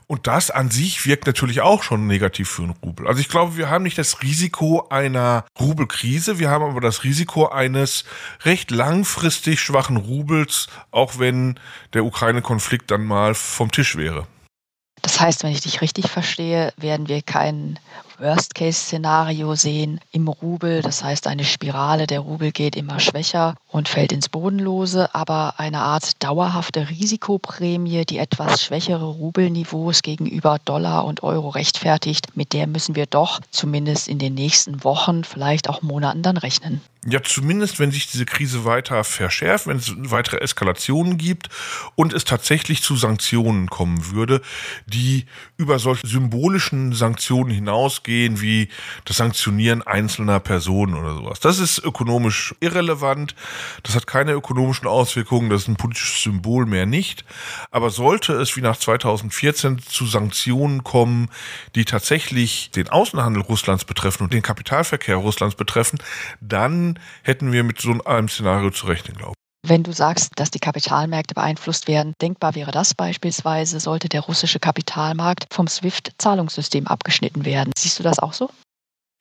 Und 0.07 0.27
das 0.27 0.51
an 0.51 0.69
sich 0.69 1.05
wirkt 1.07 1.25
natürlich 1.25 1.61
auch 1.61 1.81
schon 1.81 2.05
negativ 2.05 2.49
für 2.49 2.61
den 2.61 2.75
Rubel. 2.83 3.07
Also 3.07 3.21
ich 3.21 3.29
glaube, 3.29 3.57
wir 3.57 3.69
haben 3.69 3.83
nicht 3.83 3.97
das 3.97 4.21
Risiko 4.21 4.87
einer 4.89 5.45
Rubelkrise, 5.59 6.37
wir 6.37 6.49
haben 6.49 6.63
aber 6.63 6.81
das 6.81 7.03
Risiko 7.03 7.47
eines 7.47 8.05
recht 8.43 8.69
langfristig 8.69 9.59
schwachen 9.59 9.97
Rubels, 9.97 10.67
auch 10.91 11.17
wenn 11.17 11.59
der 11.93 12.05
Ukraine-Konflikt 12.05 12.91
dann 12.91 13.03
mal 13.03 13.33
vom 13.33 13.71
Tisch 13.71 13.95
wäre. 13.95 14.27
Das 15.01 15.19
heißt, 15.19 15.43
wenn 15.43 15.51
ich 15.51 15.61
dich 15.61 15.81
richtig 15.81 16.09
verstehe, 16.09 16.73
werden 16.77 17.07
wir 17.07 17.21
keinen 17.21 17.79
Worst-Case-Szenario 18.19 19.55
sehen 19.55 19.99
im 20.11 20.27
Rubel. 20.27 20.81
Das 20.81 21.03
heißt, 21.03 21.27
eine 21.27 21.43
Spirale, 21.43 22.07
der 22.07 22.21
Rubel 22.21 22.51
geht 22.51 22.75
immer 22.75 22.99
schwächer 22.99 23.55
und 23.67 23.87
fällt 23.87 24.11
ins 24.11 24.29
Bodenlose, 24.29 25.13
aber 25.13 25.55
eine 25.57 25.79
Art 25.79 26.23
dauerhafte 26.23 26.89
Risikoprämie, 26.89 28.05
die 28.05 28.17
etwas 28.17 28.63
schwächere 28.63 29.05
Rubelniveaus 29.05 30.01
gegenüber 30.01 30.57
Dollar 30.65 31.05
und 31.05 31.23
Euro 31.23 31.49
rechtfertigt, 31.49 32.35
mit 32.35 32.53
der 32.53 32.67
müssen 32.67 32.95
wir 32.95 33.05
doch 33.05 33.39
zumindest 33.51 34.07
in 34.07 34.19
den 34.19 34.33
nächsten 34.33 34.83
Wochen, 34.83 35.23
vielleicht 35.23 35.69
auch 35.69 35.81
Monaten 35.81 36.21
dann 36.21 36.37
rechnen. 36.37 36.81
Ja, 37.07 37.21
zumindest 37.21 37.79
wenn 37.79 37.91
sich 37.91 38.09
diese 38.09 38.25
Krise 38.25 38.65
weiter 38.65 39.03
verschärft, 39.03 39.67
wenn 39.67 39.77
es 39.77 39.93
weitere 39.95 40.37
Eskalationen 40.37 41.19
gibt 41.19 41.49
und 41.93 42.13
es 42.13 42.25
tatsächlich 42.25 42.81
zu 42.81 42.95
Sanktionen 42.95 43.69
kommen 43.69 44.11
würde, 44.11 44.41
die 44.87 45.27
über 45.55 45.77
solche 45.77 46.07
symbolischen 46.07 46.93
Sanktionen 46.93 47.51
hinausgehen, 48.05 48.41
wie 48.41 48.69
das 49.05 49.17
Sanktionieren 49.17 49.81
einzelner 49.81 50.39
Personen 50.39 50.95
oder 50.95 51.13
sowas. 51.13 51.39
Das 51.39 51.59
ist 51.59 51.79
ökonomisch 51.79 52.55
irrelevant, 52.59 53.35
das 53.83 53.95
hat 53.95 54.07
keine 54.07 54.33
ökonomischen 54.33 54.87
Auswirkungen, 54.87 55.49
das 55.49 55.63
ist 55.63 55.67
ein 55.67 55.75
politisches 55.75 56.23
Symbol 56.23 56.65
mehr 56.65 56.85
nicht. 56.85 57.25
Aber 57.71 57.89
sollte 57.89 58.33
es 58.33 58.55
wie 58.55 58.61
nach 58.61 58.77
2014 58.77 59.79
zu 59.79 60.05
Sanktionen 60.05 60.83
kommen, 60.83 61.29
die 61.75 61.85
tatsächlich 61.85 62.71
den 62.71 62.89
Außenhandel 62.89 63.43
Russlands 63.43 63.85
betreffen 63.85 64.23
und 64.23 64.33
den 64.33 64.41
Kapitalverkehr 64.41 65.17
Russlands 65.17 65.55
betreffen, 65.55 65.99
dann 66.41 66.99
hätten 67.23 67.51
wir 67.51 67.63
mit 67.63 67.81
so 67.81 67.91
einem 68.03 68.29
Szenario 68.29 68.69
zu 68.71 68.87
rechnen, 68.87 69.17
glaube 69.17 69.31
ich. 69.31 69.34
Wenn 69.67 69.81
du 69.81 69.91
sagst, 69.93 70.33
dass 70.35 70.51
die 70.51 70.59
Kapitalmärkte 70.59 71.33
beeinflusst 71.33 71.87
werden, 71.87 72.13
denkbar 72.21 72.53
wäre 72.53 72.71
das 72.71 72.93
beispielsweise, 72.93 73.79
sollte 73.79 74.09
der 74.09 74.21
russische 74.21 74.59
Kapitalmarkt 74.59 75.47
vom 75.51 75.67
SWIFT-Zahlungssystem 75.67 76.85
abgeschnitten 76.85 77.45
werden. 77.45 77.71
Siehst 77.75 77.97
du 77.97 78.03
das 78.03 78.19
auch 78.19 78.33
so? 78.33 78.51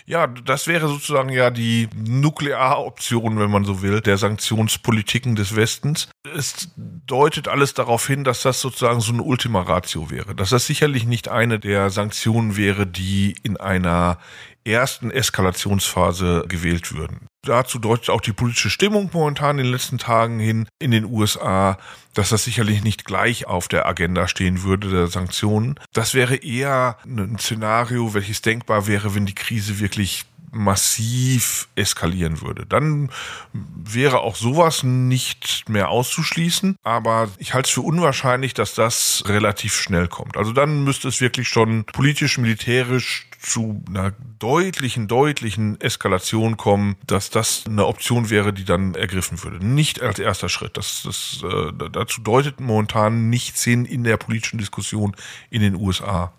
Ja, 0.04 0.26
das 0.26 0.66
wäre 0.66 0.86
sozusagen 0.88 1.30
ja 1.30 1.48
die 1.48 1.88
Nuklearoption, 1.96 3.38
wenn 3.38 3.50
man 3.50 3.64
so 3.64 3.80
will, 3.80 4.02
der 4.02 4.18
Sanktionspolitiken 4.18 5.34
des 5.34 5.56
Westens. 5.56 6.10
Es 6.36 6.68
deutet 6.76 7.48
alles 7.48 7.72
darauf 7.72 8.06
hin, 8.06 8.22
dass 8.22 8.42
das 8.42 8.60
sozusagen 8.60 9.00
so 9.00 9.14
eine 9.14 9.22
Ultima 9.22 9.62
Ratio 9.62 10.10
wäre. 10.10 10.34
Dass 10.34 10.50
das 10.50 10.66
sicherlich 10.66 11.06
nicht 11.06 11.28
eine 11.28 11.58
der 11.58 11.88
Sanktionen 11.88 12.58
wäre, 12.58 12.86
die 12.86 13.34
in 13.42 13.56
einer 13.56 14.18
ersten 14.64 15.10
Eskalationsphase 15.10 16.44
gewählt 16.48 16.94
würden. 16.94 17.26
Dazu 17.42 17.78
deutet 17.78 18.10
auch 18.10 18.22
die 18.22 18.32
politische 18.32 18.70
Stimmung 18.70 19.10
momentan 19.12 19.58
in 19.58 19.64
den 19.64 19.72
letzten 19.72 19.98
Tagen 19.98 20.38
hin 20.38 20.66
in 20.78 20.90
den 20.90 21.04
USA, 21.04 21.78
dass 22.14 22.30
das 22.30 22.44
sicherlich 22.44 22.82
nicht 22.82 23.04
gleich 23.04 23.46
auf 23.46 23.68
der 23.68 23.86
Agenda 23.86 24.28
stehen 24.28 24.62
würde, 24.62 24.88
der 24.88 25.08
Sanktionen. 25.08 25.78
Das 25.92 26.14
wäre 26.14 26.36
eher 26.36 26.96
ein 27.04 27.38
Szenario, 27.38 28.14
welches 28.14 28.40
denkbar 28.40 28.86
wäre, 28.86 29.14
wenn 29.14 29.26
die 29.26 29.34
Krise 29.34 29.78
wirklich 29.78 30.24
massiv 30.54 31.68
eskalieren 31.74 32.40
würde. 32.40 32.66
Dann 32.66 33.10
wäre 33.52 34.20
auch 34.20 34.36
sowas 34.36 34.82
nicht 34.82 35.68
mehr 35.68 35.88
auszuschließen, 35.88 36.76
aber 36.82 37.28
ich 37.38 37.54
halte 37.54 37.68
es 37.68 37.72
für 37.74 37.82
unwahrscheinlich, 37.82 38.54
dass 38.54 38.74
das 38.74 39.24
relativ 39.26 39.74
schnell 39.74 40.08
kommt. 40.08 40.36
Also 40.36 40.52
dann 40.52 40.84
müsste 40.84 41.08
es 41.08 41.20
wirklich 41.20 41.48
schon 41.48 41.84
politisch, 41.84 42.38
militärisch 42.38 43.26
zu 43.44 43.82
einer 43.88 44.12
deutlichen, 44.38 45.06
deutlichen 45.06 45.80
Eskalation 45.80 46.56
kommen, 46.56 46.96
dass 47.06 47.30
das 47.30 47.64
eine 47.66 47.86
Option 47.86 48.30
wäre, 48.30 48.52
die 48.52 48.64
dann 48.64 48.94
ergriffen 48.94 49.42
würde. 49.42 49.64
Nicht 49.64 50.00
als 50.00 50.18
erster 50.18 50.48
Schritt. 50.48 50.76
Das, 50.76 51.02
das, 51.04 51.42
äh, 51.44 51.72
dazu 51.90 52.22
deutet 52.22 52.60
momentan 52.60 53.28
nichts 53.28 53.62
hin 53.62 53.84
in 53.84 54.04
der 54.04 54.16
politischen 54.16 54.58
Diskussion 54.58 55.14
in 55.50 55.60
den 55.60 55.74
USA. 55.74 56.32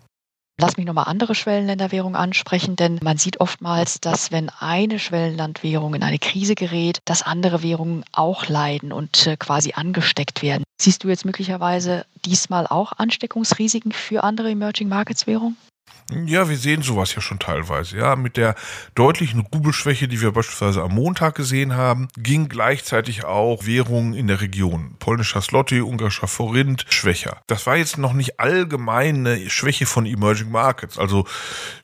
Lass 0.58 0.78
mich 0.78 0.86
nochmal 0.86 1.04
andere 1.06 1.34
Schwellenländerwährungen 1.34 2.16
ansprechen, 2.16 2.76
denn 2.76 2.98
man 3.02 3.18
sieht 3.18 3.40
oftmals, 3.40 4.00
dass 4.00 4.32
wenn 4.32 4.48
eine 4.58 4.98
Schwellenlandwährung 4.98 5.94
in 5.94 6.02
eine 6.02 6.18
Krise 6.18 6.54
gerät, 6.54 7.00
dass 7.04 7.20
andere 7.20 7.62
Währungen 7.62 8.04
auch 8.12 8.48
leiden 8.48 8.90
und 8.90 9.26
äh, 9.26 9.36
quasi 9.36 9.74
angesteckt 9.74 10.40
werden. 10.40 10.64
Siehst 10.80 11.04
du 11.04 11.08
jetzt 11.08 11.26
möglicherweise 11.26 12.06
diesmal 12.24 12.66
auch 12.66 12.92
Ansteckungsrisiken 12.92 13.92
für 13.92 14.24
andere 14.24 14.50
Emerging 14.50 14.88
Markets 14.88 15.26
Währungen? 15.26 15.58
Ja, 16.24 16.48
wir 16.48 16.56
sehen 16.56 16.82
sowas 16.82 17.14
ja 17.16 17.20
schon 17.20 17.40
teilweise. 17.40 17.96
Ja, 17.96 18.14
mit 18.14 18.36
der 18.36 18.54
deutlichen 18.94 19.40
Rubelschwäche, 19.40 20.06
die 20.06 20.20
wir 20.20 20.30
beispielsweise 20.30 20.82
am 20.82 20.94
Montag 20.94 21.34
gesehen 21.34 21.74
haben, 21.74 22.06
ging 22.16 22.48
gleichzeitig 22.48 23.24
auch 23.24 23.66
Währungen 23.66 24.14
in 24.14 24.28
der 24.28 24.40
Region. 24.40 24.94
Polnischer 25.00 25.42
Slotty, 25.42 25.80
ungarischer 25.80 26.28
Forint 26.28 26.84
schwächer. 26.88 27.38
Das 27.48 27.66
war 27.66 27.76
jetzt 27.76 27.98
noch 27.98 28.12
nicht 28.12 28.38
allgemeine 28.38 29.50
Schwäche 29.50 29.84
von 29.84 30.06
Emerging 30.06 30.52
Markets, 30.52 30.96
also 30.96 31.26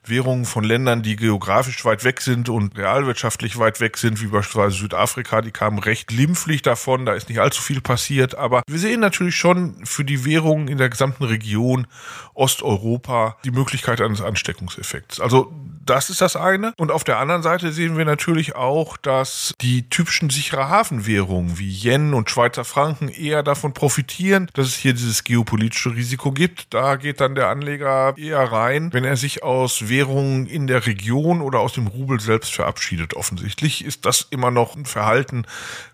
Währungen 0.05 0.45
von 0.45 0.63
Ländern, 0.63 1.03
die 1.03 1.17
geografisch 1.17 1.83
weit 1.83 2.05
weg 2.05 2.21
sind 2.21 2.47
und 2.47 2.77
realwirtschaftlich 2.77 3.59
weit 3.59 3.81
weg 3.81 3.97
sind, 3.97 4.21
wie 4.21 4.27
beispielsweise 4.27 4.77
Südafrika, 4.77 5.41
die 5.41 5.51
kamen 5.51 5.79
recht 5.79 6.07
glimpflich 6.07 6.61
davon, 6.61 7.05
da 7.05 7.13
ist 7.13 7.27
nicht 7.27 7.39
allzu 7.39 7.61
viel 7.61 7.81
passiert, 7.81 8.35
aber 8.35 8.63
wir 8.67 8.79
sehen 8.79 9.01
natürlich 9.01 9.35
schon 9.35 9.85
für 9.85 10.05
die 10.05 10.23
Währungen 10.23 10.69
in 10.69 10.77
der 10.77 10.89
gesamten 10.89 11.25
Region 11.25 11.87
Osteuropa 12.33 13.37
die 13.43 13.51
Möglichkeit 13.93 14.01
eines 14.01 14.21
Ansteckungseffekts. 14.21 15.19
Also 15.19 15.51
das 15.85 16.09
ist 16.09 16.21
das 16.21 16.35
eine. 16.35 16.73
Und 16.77 16.91
auf 16.91 17.03
der 17.03 17.19
anderen 17.19 17.43
Seite 17.43 17.71
sehen 17.71 17.97
wir 17.97 18.05
natürlich 18.05 18.55
auch, 18.55 18.97
dass 18.97 19.53
die 19.61 19.89
typischen 19.89 20.29
sichere 20.29 20.69
Hafenwährungen 20.69 21.59
wie 21.59 21.69
Yen 21.69 22.13
und 22.13 22.29
Schweizer 22.29 22.63
Franken 22.63 23.09
eher 23.09 23.43
davon 23.43 23.73
profitieren, 23.73 24.49
dass 24.53 24.67
es 24.67 24.75
hier 24.75 24.93
dieses 24.93 25.23
geopolitische 25.23 25.93
Risiko 25.93 26.31
gibt. 26.31 26.73
Da 26.73 26.95
geht 26.95 27.19
dann 27.19 27.35
der 27.35 27.49
Anleger 27.49 28.13
eher 28.17 28.43
rein, 28.51 28.93
wenn 28.93 29.03
er 29.03 29.17
sich 29.17 29.43
aus 29.43 29.89
Währungen 29.89 30.47
in 30.47 30.67
der 30.67 30.85
Region 30.85 31.41
oder 31.41 31.59
aus 31.59 31.73
dem 31.73 31.87
Rubel 31.87 32.19
selbst 32.19 32.53
verabschiedet. 32.53 33.13
Offensichtlich 33.15 33.83
ist 33.83 34.05
das 34.05 34.27
immer 34.29 34.51
noch 34.51 34.75
ein 34.75 34.85
Verhalten, 34.85 35.45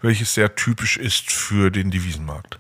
welches 0.02 0.34
sehr 0.36 0.56
typisch 0.56 0.98
ist 0.98 1.32
für 1.32 1.72
den 1.72 1.90
Devisenmarkt. 1.90 2.60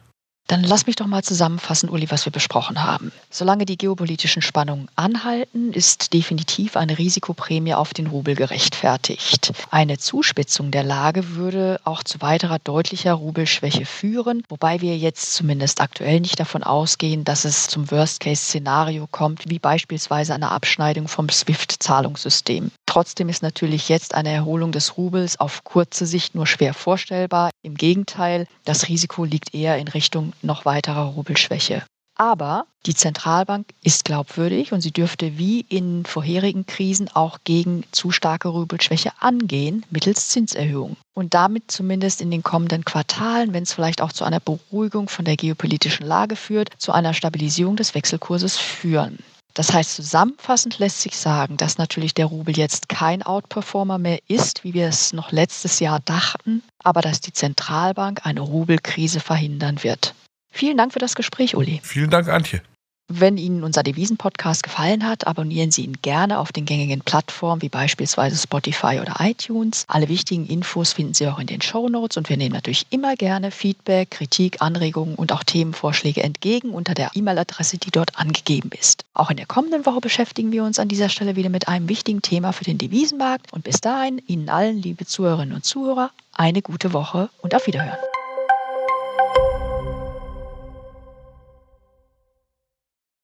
Dann 0.49 0.63
lass 0.63 0.87
mich 0.87 0.95
doch 0.95 1.05
mal 1.05 1.23
zusammenfassen, 1.23 1.89
Uli, 1.89 2.09
was 2.09 2.25
wir 2.25 2.31
besprochen 2.31 2.83
haben. 2.83 3.11
Solange 3.29 3.67
die 3.67 3.77
geopolitischen 3.77 4.41
Spannungen 4.41 4.89
anhalten, 4.95 5.71
ist 5.73 6.11
definitiv 6.11 6.75
eine 6.75 6.97
Risikoprämie 6.97 7.75
auf 7.75 7.93
den 7.93 8.07
Rubel 8.07 8.33
gerechtfertigt. 8.33 9.53
Eine 9.69 9.99
Zuspitzung 9.99 10.71
der 10.71 10.83
Lage 10.83 11.35
würde 11.35 11.79
auch 11.83 12.03
zu 12.03 12.21
weiterer 12.21 12.57
deutlicher 12.57 13.13
Rubelschwäche 13.13 13.85
führen, 13.85 14.41
wobei 14.49 14.81
wir 14.81 14.97
jetzt 14.97 15.35
zumindest 15.35 15.81
aktuell 15.81 16.19
nicht 16.19 16.39
davon 16.39 16.63
ausgehen, 16.63 17.25
dass 17.25 17.45
es 17.45 17.67
zum 17.67 17.91
Worst-Case-Szenario 17.91 19.05
kommt, 19.05 19.47
wie 19.51 19.59
beispielsweise 19.59 20.33
eine 20.33 20.49
Abschneidung 20.49 21.07
vom 21.07 21.29
SWIFT-Zahlungssystem. 21.29 22.71
Trotzdem 22.89 23.29
ist 23.29 23.43
natürlich 23.43 23.87
jetzt 23.87 24.15
eine 24.15 24.31
Erholung 24.31 24.71
des 24.71 24.97
Rubels 24.97 25.39
auf 25.39 25.63
kurze 25.63 26.07
Sicht 26.07 26.33
nur 26.33 26.47
schwer 26.47 26.73
vorstellbar. 26.73 27.51
Im 27.61 27.75
Gegenteil, 27.75 28.47
das 28.65 28.87
Risiko 28.87 29.25
liegt 29.25 29.53
eher 29.53 29.77
in 29.77 29.87
Richtung 29.87 30.33
noch 30.41 30.65
weiterer 30.65 31.03
Rubelschwäche. 31.03 31.83
Aber 32.15 32.65
die 32.87 32.95
Zentralbank 32.95 33.67
ist 33.83 34.05
glaubwürdig 34.05 34.73
und 34.73 34.81
sie 34.81 34.89
dürfte 34.89 35.37
wie 35.37 35.61
in 35.69 36.03
vorherigen 36.03 36.65
Krisen 36.65 37.11
auch 37.13 37.37
gegen 37.43 37.83
zu 37.91 38.09
starke 38.09 38.47
Rubelschwäche 38.47 39.11
angehen 39.19 39.85
mittels 39.91 40.29
Zinserhöhungen. 40.29 40.97
Und 41.13 41.35
damit 41.35 41.69
zumindest 41.69 42.21
in 42.21 42.31
den 42.31 42.41
kommenden 42.41 42.85
Quartalen, 42.85 43.53
wenn 43.53 43.63
es 43.63 43.73
vielleicht 43.73 44.01
auch 44.01 44.13
zu 44.13 44.23
einer 44.23 44.39
Beruhigung 44.39 45.09
von 45.09 45.25
der 45.25 45.35
geopolitischen 45.35 46.07
Lage 46.07 46.35
führt, 46.35 46.71
zu 46.79 46.91
einer 46.91 47.13
Stabilisierung 47.13 47.75
des 47.75 47.93
Wechselkurses 47.93 48.57
führen. 48.57 49.19
Das 49.53 49.73
heißt, 49.73 49.95
zusammenfassend 49.95 50.79
lässt 50.79 51.01
sich 51.01 51.17
sagen, 51.17 51.57
dass 51.57 51.77
natürlich 51.77 52.13
der 52.13 52.27
Rubel 52.27 52.55
jetzt 52.55 52.87
kein 52.87 53.23
Outperformer 53.23 53.97
mehr 53.97 54.19
ist, 54.27 54.63
wie 54.63 54.73
wir 54.73 54.87
es 54.87 55.11
noch 55.11 55.31
letztes 55.31 55.79
Jahr 55.79 55.99
dachten, 55.99 56.63
aber 56.83 57.01
dass 57.01 57.19
die 57.19 57.33
Zentralbank 57.33 58.25
eine 58.25 58.41
Rubelkrise 58.41 59.19
verhindern 59.19 59.83
wird. 59.83 60.13
Vielen 60.51 60.77
Dank 60.77 60.93
für 60.93 60.99
das 60.99 61.15
Gespräch, 61.15 61.55
Uli. 61.55 61.81
Vielen 61.83 62.09
Dank, 62.09 62.27
Antje. 62.27 62.61
Wenn 63.11 63.37
Ihnen 63.37 63.63
unser 63.63 63.81
Devisen-Podcast 63.81 64.61
gefallen 64.61 65.03
hat, 65.03 65.25
abonnieren 65.25 65.71
Sie 65.71 65.83
ihn 65.83 65.97
gerne 66.03 66.37
auf 66.37 66.51
den 66.51 66.65
gängigen 66.65 67.01
Plattformen 67.01 67.63
wie 67.63 67.69
beispielsweise 67.69 68.37
Spotify 68.37 68.99
oder 69.01 69.15
iTunes. 69.17 69.83
Alle 69.87 70.09
wichtigen 70.09 70.45
Infos 70.45 70.93
finden 70.93 71.15
Sie 71.15 71.27
auch 71.27 71.39
in 71.39 71.47
den 71.47 71.59
Show 71.59 71.89
Notes 71.89 72.17
und 72.17 72.29
wir 72.29 72.37
nehmen 72.37 72.53
natürlich 72.53 72.85
immer 72.91 73.15
gerne 73.15 73.49
Feedback, 73.49 74.11
Kritik, 74.11 74.61
Anregungen 74.61 75.15
und 75.15 75.33
auch 75.33 75.43
Themenvorschläge 75.43 76.21
entgegen 76.21 76.69
unter 76.69 76.93
der 76.93 77.09
E-Mail-Adresse, 77.15 77.79
die 77.79 77.89
dort 77.89 78.15
angegeben 78.15 78.69
ist. 78.79 79.05
Auch 79.15 79.31
in 79.31 79.37
der 79.37 79.47
kommenden 79.47 79.87
Woche 79.87 80.01
beschäftigen 80.01 80.51
wir 80.51 80.63
uns 80.63 80.77
an 80.77 80.87
dieser 80.87 81.09
Stelle 81.09 81.35
wieder 81.35 81.49
mit 81.49 81.67
einem 81.67 81.89
wichtigen 81.89 82.21
Thema 82.21 82.51
für 82.51 82.63
den 82.63 82.77
Devisenmarkt 82.77 83.51
und 83.51 83.63
bis 83.63 83.81
dahin 83.81 84.21
Ihnen 84.27 84.49
allen, 84.49 84.77
liebe 84.77 85.07
Zuhörerinnen 85.07 85.55
und 85.55 85.65
Zuhörer, 85.65 86.11
eine 86.33 86.61
gute 86.61 86.93
Woche 86.93 87.31
und 87.41 87.55
auf 87.55 87.65
Wiederhören. 87.65 87.97